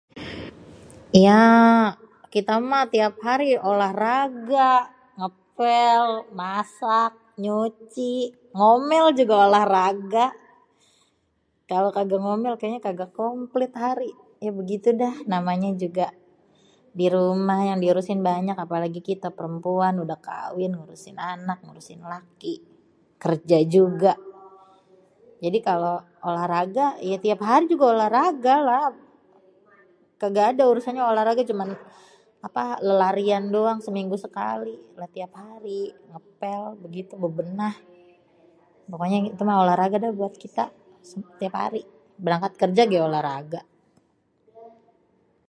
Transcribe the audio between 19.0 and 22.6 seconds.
kita perempuan kawin ngurusin anak ngurusin laki